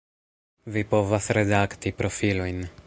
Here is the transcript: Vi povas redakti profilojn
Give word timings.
Vi 0.77 0.83
povas 0.93 1.29
redakti 1.39 1.95
profilojn 2.03 2.67